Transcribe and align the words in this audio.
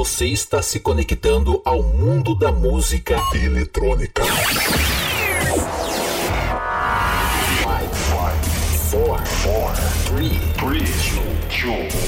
Você 0.00 0.28
está 0.28 0.62
se 0.62 0.80
conectando 0.80 1.60
ao 1.62 1.82
mundo 1.82 2.34
da 2.34 2.50
música 2.50 3.20
eletrônica. 3.34 4.22
5, 4.24 4.32
4, 8.94 9.20
3, 10.16 10.32
2, 10.56 11.12
1. 11.66 12.00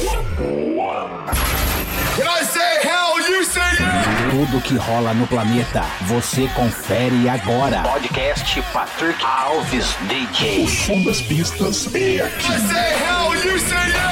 Can 2.16 2.28
I 2.28 2.42
say 2.45 2.78
hell? 2.83 3.20
You 3.20 3.45
say 3.45 3.60
yeah! 3.78 4.30
Tudo 4.30 4.62
que 4.62 4.77
rola 4.77 5.12
no 5.12 5.27
planeta, 5.27 5.84
você 6.06 6.48
confere 6.55 7.28
agora. 7.28 7.83
Podcast 7.83 8.62
Patrick 8.72 9.22
Alves 9.22 9.95
DJ. 10.09 10.64
O 10.64 10.69
som 10.69 11.05
das 11.05 11.20
pistas 11.20 11.95
é 11.95 12.22
aqui. 12.22 12.47
Can 12.47 12.55
I 12.55 12.59
say 12.59 12.95
hell? 13.05 13.34
You 13.34 13.59
say 13.59 13.91
yeah! 13.91 14.12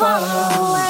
So 0.00 0.89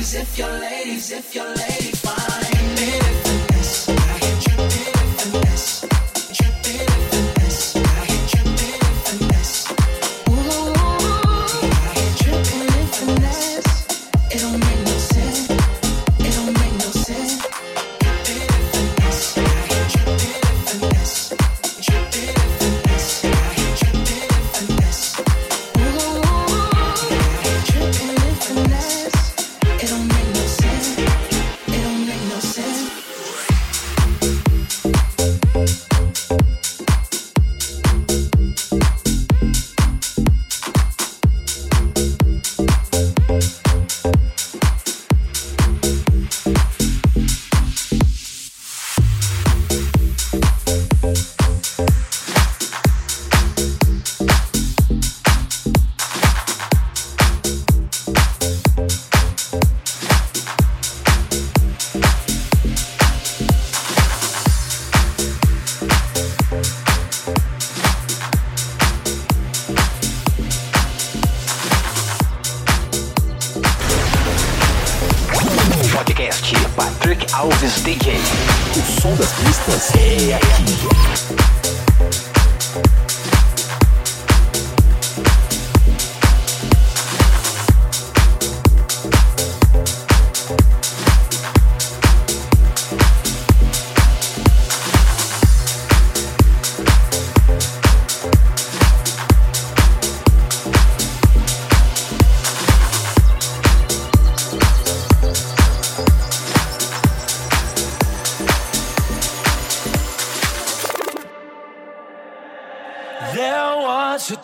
ladies 0.00 0.14
if 0.14 0.38
your 0.38 0.48
ladies, 0.48 1.12
if 1.12 1.34
your 1.34 1.54
lady 1.56 1.99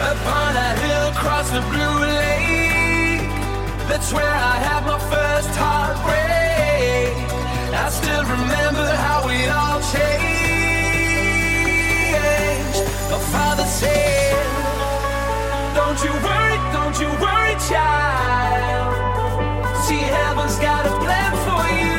Upon 0.00 0.54
a 0.54 0.76
hill 0.78 1.08
across 1.10 1.50
the 1.50 1.60
blue 1.60 1.98
lake, 2.06 3.28
that's 3.88 4.12
where 4.12 4.30
I 4.30 4.56
had 4.62 4.86
my 4.86 4.98
first 5.10 5.50
heartbreak. 5.58 7.16
I 7.74 7.88
still 7.90 8.22
remember 8.22 8.86
how 8.94 9.26
we 9.26 9.48
all 9.48 9.80
changed. 9.90 10.38
My 13.10 13.18
father 13.34 13.64
said, 13.64 14.36
Don't 15.74 15.98
you 16.04 16.12
worry, 16.22 16.58
don't 16.72 16.96
you 17.02 17.08
worry, 17.18 17.56
child. 17.68 18.94
See, 19.84 19.98
heaven's 19.98 20.58
got 20.60 20.86
a 20.86 20.94
plan 21.02 21.32
for 21.44 21.64
you. 21.74 21.97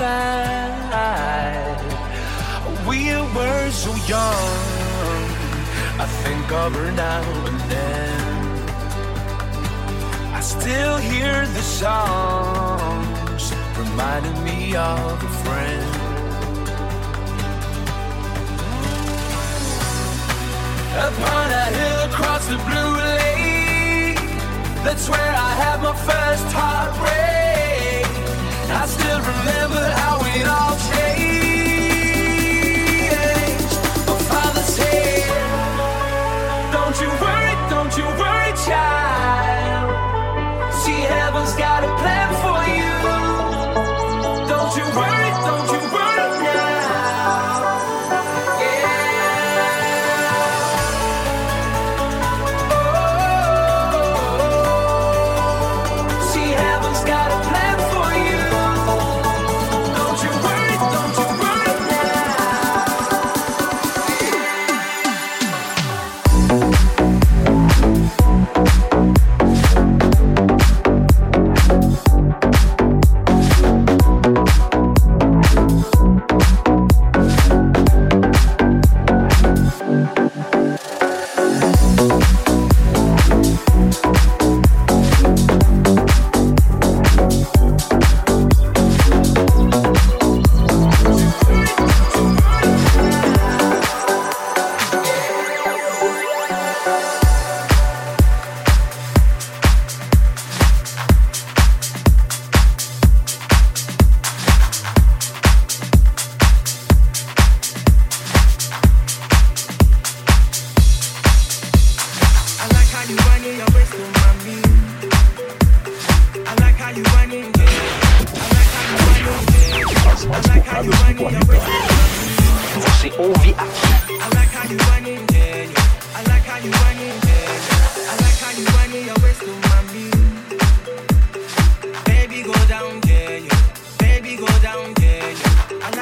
Out. 0.00 1.78
We 2.86 3.10
were 3.34 3.70
so 3.70 3.94
young. 4.06 5.28
I 6.00 6.06
think 6.22 6.52
of 6.52 6.74
her 6.74 6.90
now 6.92 7.22
and 7.46 7.60
then. 7.70 8.38
I 10.34 10.40
still 10.40 10.96
hear 10.98 11.46
the 11.46 11.62
songs 11.62 13.52
reminding 13.76 14.44
me 14.44 14.76
of 14.76 15.22
a 15.22 15.28
friend. 15.42 15.94
Upon 21.08 21.50
a 21.50 21.66
hill 21.78 22.00
across 22.10 22.46
the 22.46 22.56
blue 22.68 22.96
lake, 22.96 24.30
that's 24.84 25.08
where 25.08 25.34
I 25.48 25.52
had 25.62 25.82
my 25.82 25.94
first 25.94 26.52
heartbreak. 26.52 27.37
I 28.70 28.86
still 28.86 29.20
remember 29.20 29.84
how 29.96 30.20
it 30.24 30.46
all 30.46 30.76
changed. 30.76 31.07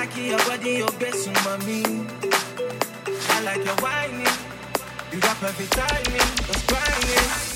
Like 0.07 0.17
your 0.29 0.39
body, 0.39 0.71
your 0.71 0.93
best 0.99 1.29
mommy. 1.45 1.83
I 3.31 3.41
like 3.43 3.65
your 3.65 3.75
whining. 3.77 4.27
You 5.13 5.21
got 5.21 5.37
perfect 5.37 5.73
timing. 5.73 6.19
That's 6.47 6.67
grinding. 6.67 7.56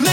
me 0.00 0.09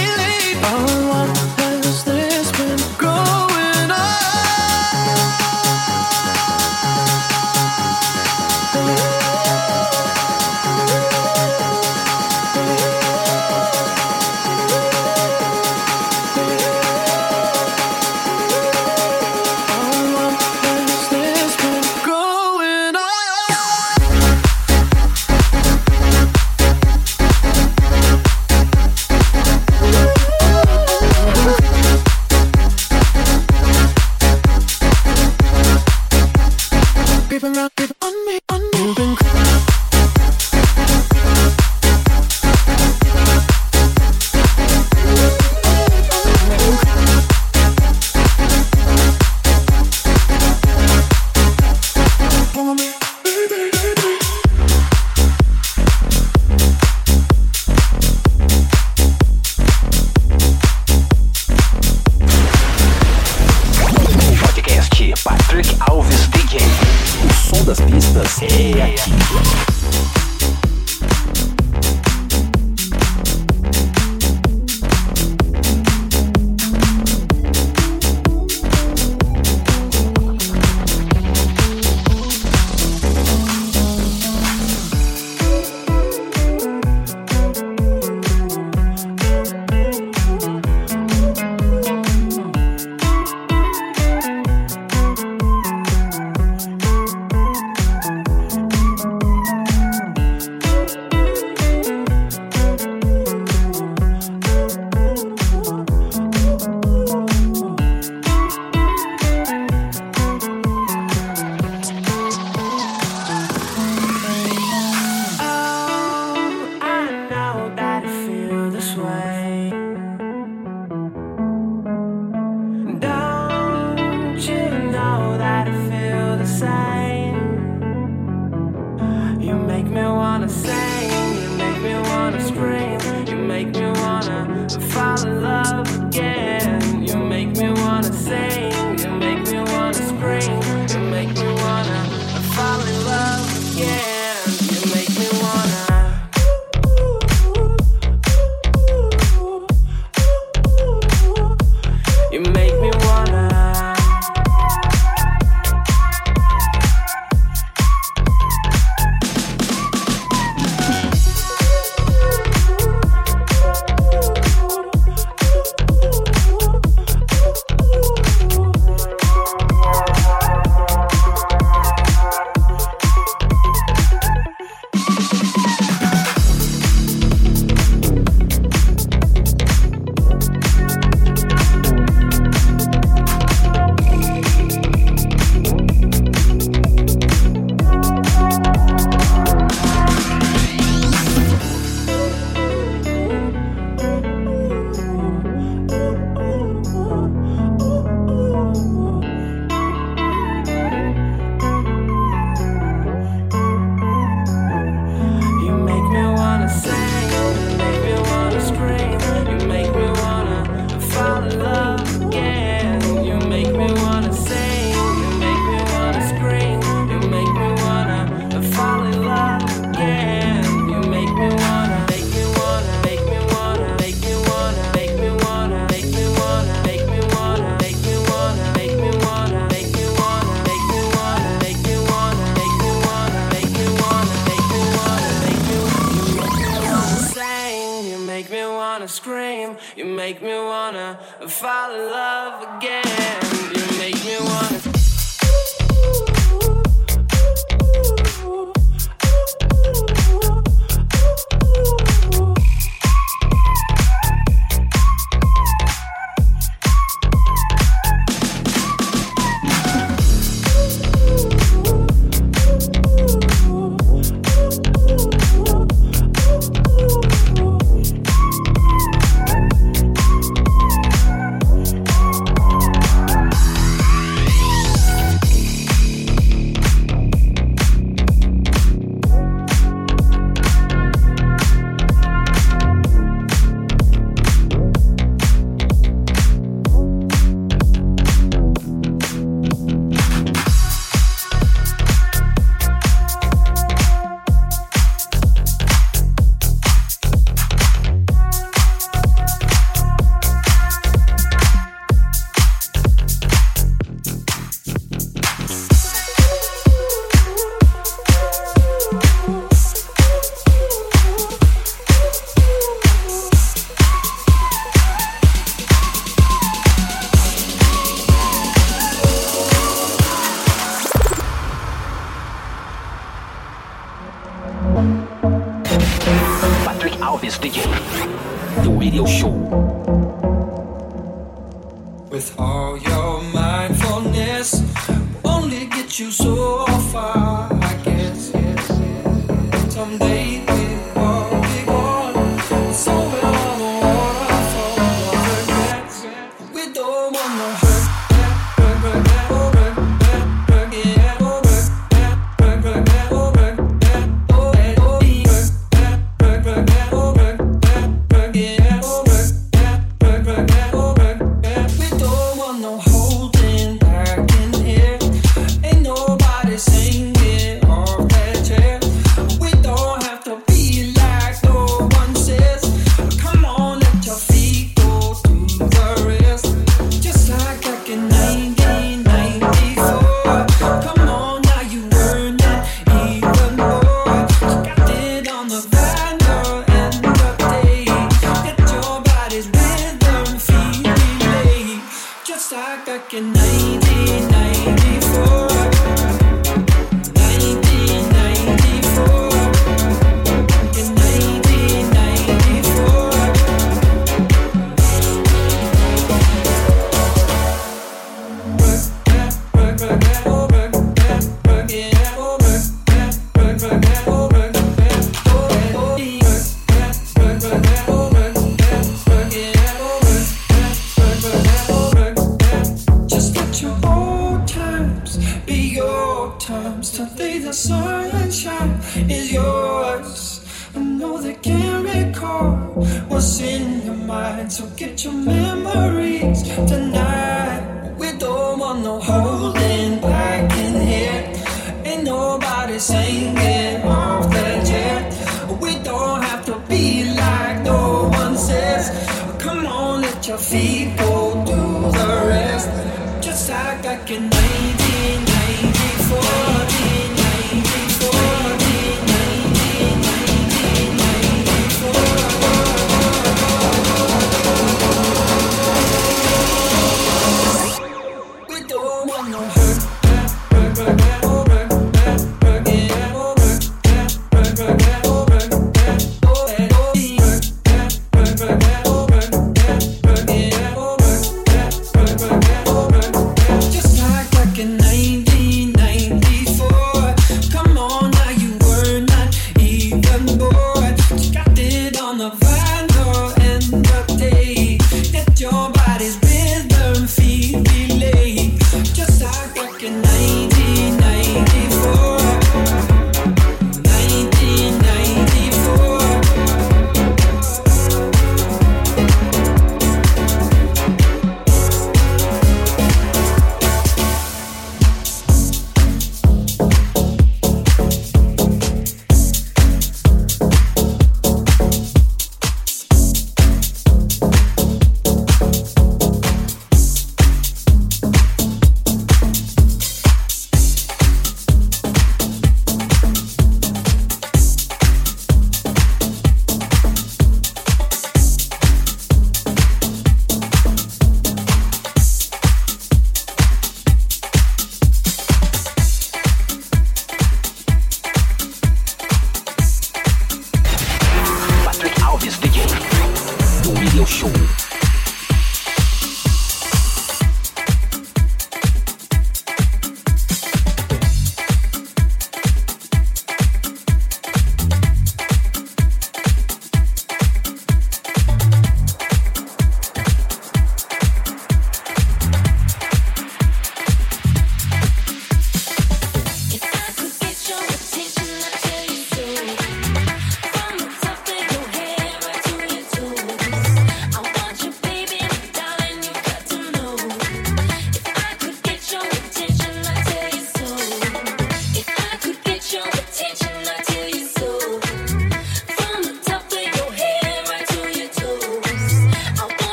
wanna 238.97 239.07
scream. 239.07 239.77
You 239.95 240.05
make 240.05 240.41
me 240.41 240.55
wanna 240.55 241.19
fall 241.47 241.93
in 241.93 242.09
love 242.09 242.77
again. 242.77 243.41
You 243.75 243.99
make 243.99 244.25
me 244.25 244.37
wanna. 244.39 244.96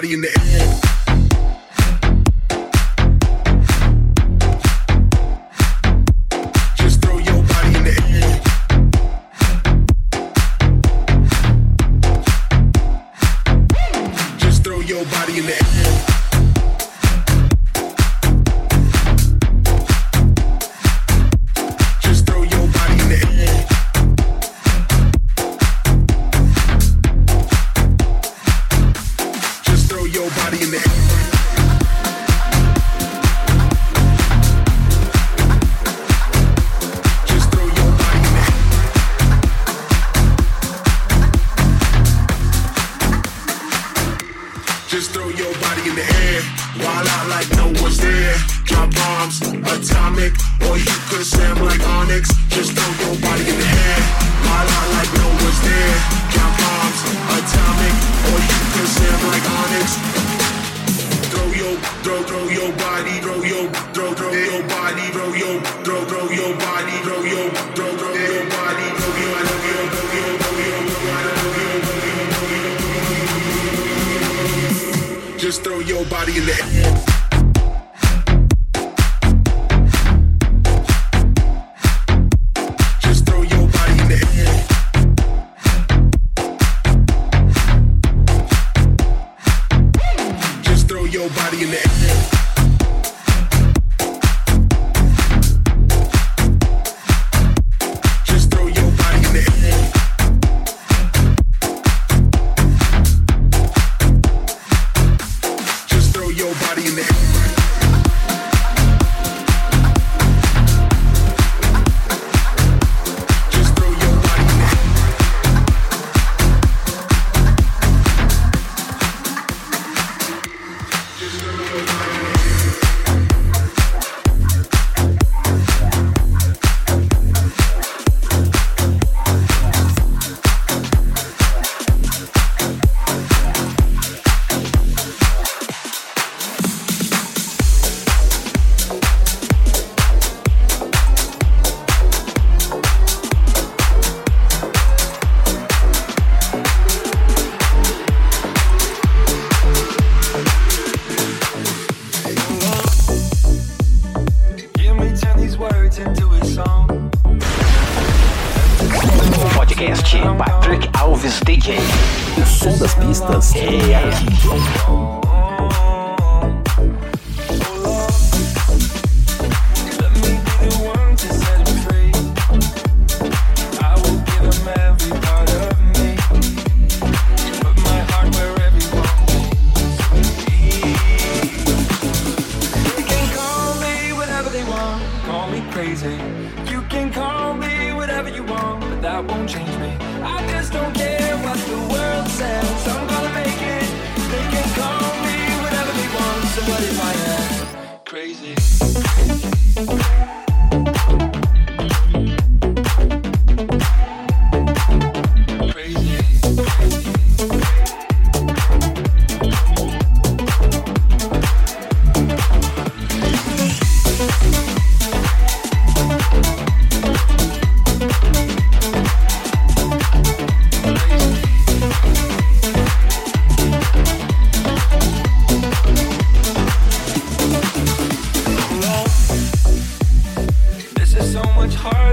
Body 0.00 0.12
in 0.14 0.20
the 0.20 0.28
air. 0.28 0.57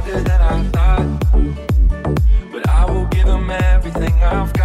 harder 0.05 0.23
than 0.23 0.41
I 0.41 0.63
thought. 0.69 2.51
But 2.51 2.69
I 2.69 2.85
will 2.85 3.05
give 3.07 3.25
them 3.25 3.49
everything 3.49 4.13
I've 4.23 4.53
got. 4.53 4.64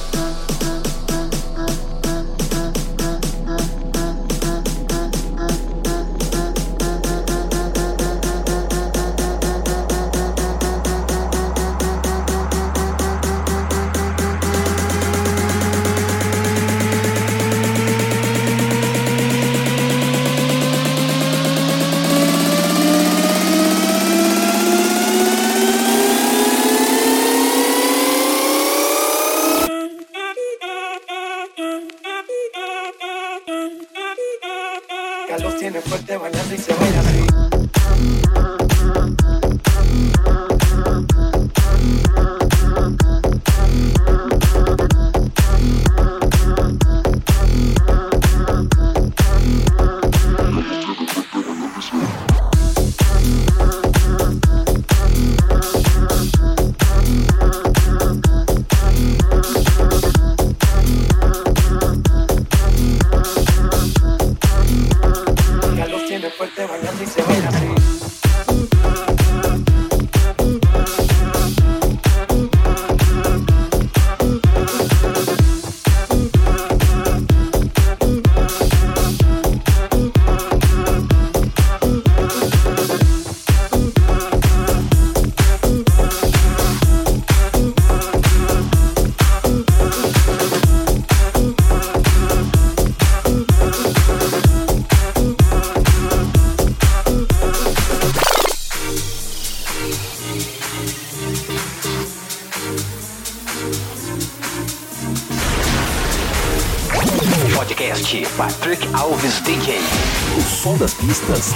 Das 111.31 111.55